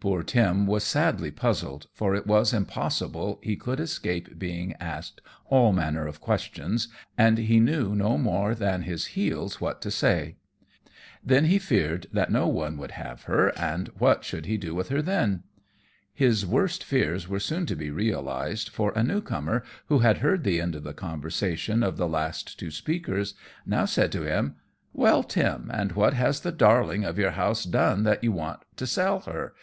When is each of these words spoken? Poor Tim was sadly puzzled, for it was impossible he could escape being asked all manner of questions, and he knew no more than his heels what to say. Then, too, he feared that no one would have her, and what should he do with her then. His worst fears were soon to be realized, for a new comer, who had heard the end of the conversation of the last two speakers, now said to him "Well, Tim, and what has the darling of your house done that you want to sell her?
Poor 0.00 0.22
Tim 0.22 0.66
was 0.66 0.84
sadly 0.84 1.30
puzzled, 1.30 1.86
for 1.92 2.14
it 2.14 2.26
was 2.26 2.54
impossible 2.54 3.38
he 3.42 3.56
could 3.56 3.78
escape 3.78 4.38
being 4.38 4.72
asked 4.80 5.20
all 5.50 5.70
manner 5.70 6.06
of 6.06 6.18
questions, 6.18 6.88
and 7.18 7.36
he 7.36 7.60
knew 7.60 7.94
no 7.94 8.16
more 8.16 8.54
than 8.54 8.84
his 8.84 9.08
heels 9.08 9.60
what 9.60 9.82
to 9.82 9.90
say. 9.90 10.36
Then, 11.22 11.42
too, 11.42 11.48
he 11.50 11.58
feared 11.58 12.06
that 12.10 12.32
no 12.32 12.48
one 12.48 12.78
would 12.78 12.92
have 12.92 13.24
her, 13.24 13.48
and 13.50 13.88
what 13.98 14.24
should 14.24 14.46
he 14.46 14.56
do 14.56 14.74
with 14.74 14.88
her 14.88 15.02
then. 15.02 15.42
His 16.14 16.46
worst 16.46 16.82
fears 16.82 17.28
were 17.28 17.38
soon 17.38 17.66
to 17.66 17.76
be 17.76 17.90
realized, 17.90 18.70
for 18.70 18.92
a 18.96 19.02
new 19.04 19.20
comer, 19.20 19.62
who 19.88 19.98
had 19.98 20.16
heard 20.24 20.42
the 20.42 20.58
end 20.58 20.74
of 20.74 20.84
the 20.84 20.94
conversation 20.94 21.82
of 21.82 21.98
the 21.98 22.08
last 22.08 22.58
two 22.58 22.70
speakers, 22.70 23.34
now 23.66 23.84
said 23.84 24.10
to 24.12 24.22
him 24.22 24.56
"Well, 24.94 25.22
Tim, 25.22 25.70
and 25.70 25.92
what 25.92 26.14
has 26.14 26.40
the 26.40 26.50
darling 26.50 27.04
of 27.04 27.18
your 27.18 27.32
house 27.32 27.64
done 27.64 28.04
that 28.04 28.24
you 28.24 28.32
want 28.32 28.60
to 28.76 28.86
sell 28.86 29.20
her? 29.20 29.54